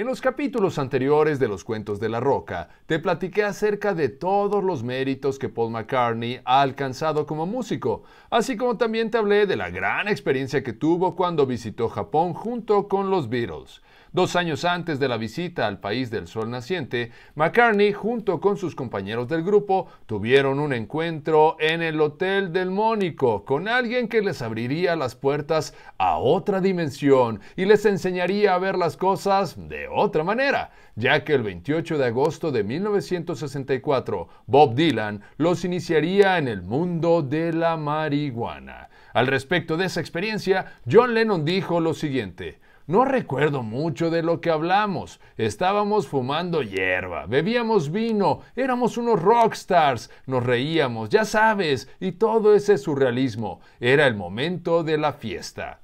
[0.00, 4.64] En los capítulos anteriores de los Cuentos de la Roca, te platiqué acerca de todos
[4.64, 9.56] los méritos que Paul McCartney ha alcanzado como músico, así como también te hablé de
[9.56, 13.82] la gran experiencia que tuvo cuando visitó Japón junto con los Beatles.
[14.12, 18.74] Dos años antes de la visita al país del sol naciente, McCartney junto con sus
[18.74, 24.42] compañeros del grupo tuvieron un encuentro en el Hotel del Mónico con alguien que les
[24.42, 30.24] abriría las puertas a otra dimensión y les enseñaría a ver las cosas de otra
[30.24, 36.62] manera, ya que el 28 de agosto de 1964 Bob Dylan los iniciaría en el
[36.62, 38.88] mundo de la marihuana.
[39.14, 42.58] Al respecto de esa experiencia, John Lennon dijo lo siguiente,
[42.90, 45.20] no recuerdo mucho de lo que hablamos.
[45.36, 52.78] Estábamos fumando hierba, bebíamos vino, éramos unos rockstars, nos reíamos, ya sabes, y todo ese
[52.78, 53.60] surrealismo.
[53.78, 55.78] Era el momento de la fiesta.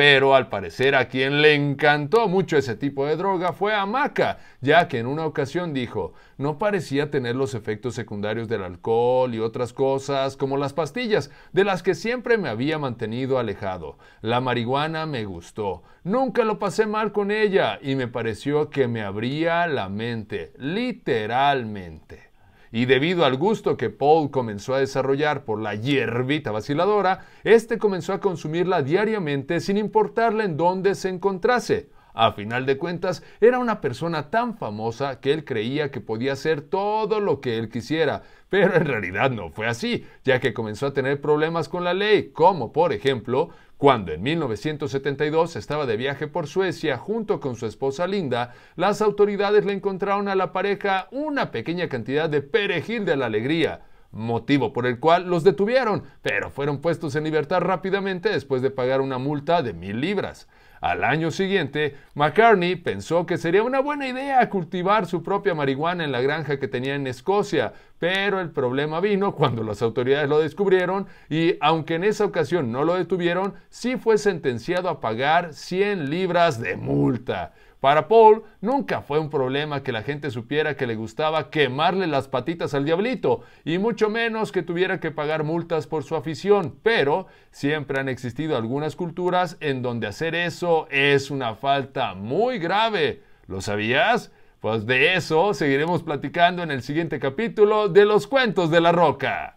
[0.00, 4.38] Pero al parecer a quien le encantó mucho ese tipo de droga fue a Maca,
[4.62, 9.40] ya que en una ocasión dijo, no parecía tener los efectos secundarios del alcohol y
[9.40, 13.98] otras cosas como las pastillas, de las que siempre me había mantenido alejado.
[14.22, 19.02] La marihuana me gustó, nunca lo pasé mal con ella y me pareció que me
[19.02, 22.29] abría la mente, literalmente
[22.72, 28.12] y debido al gusto que Paul comenzó a desarrollar por la hierbita vaciladora, este comenzó
[28.12, 31.88] a consumirla diariamente sin importarle en dónde se encontrase.
[32.22, 36.60] A final de cuentas, era una persona tan famosa que él creía que podía hacer
[36.60, 40.92] todo lo que él quisiera, pero en realidad no fue así, ya que comenzó a
[40.92, 43.48] tener problemas con la ley, como por ejemplo
[43.78, 49.64] cuando en 1972 estaba de viaje por Suecia junto con su esposa Linda, las autoridades
[49.64, 53.80] le encontraron a la pareja una pequeña cantidad de perejil de la alegría,
[54.12, 59.00] motivo por el cual los detuvieron, pero fueron puestos en libertad rápidamente después de pagar
[59.00, 60.48] una multa de mil libras.
[60.80, 66.12] Al año siguiente, McCartney pensó que sería una buena idea cultivar su propia marihuana en
[66.12, 71.06] la granja que tenía en Escocia, pero el problema vino cuando las autoridades lo descubrieron
[71.28, 76.58] y, aunque en esa ocasión no lo detuvieron, sí fue sentenciado a pagar 100 libras
[76.58, 77.52] de multa.
[77.80, 82.28] Para Paul nunca fue un problema que la gente supiera que le gustaba quemarle las
[82.28, 87.26] patitas al diablito, y mucho menos que tuviera que pagar multas por su afición, pero
[87.50, 93.22] siempre han existido algunas culturas en donde hacer eso es una falta muy grave.
[93.46, 94.30] ¿Lo sabías?
[94.60, 99.56] Pues de eso seguiremos platicando en el siguiente capítulo de los cuentos de la roca.